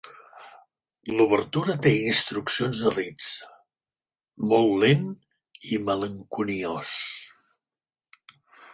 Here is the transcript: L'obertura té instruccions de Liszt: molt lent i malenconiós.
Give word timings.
L'obertura 1.19 1.75
té 1.87 1.91
instruccions 1.97 2.81
de 2.87 2.95
Liszt: 2.97 3.45
molt 4.55 4.75
lent 4.87 5.07
i 5.77 5.83
malenconiós. 5.91 6.99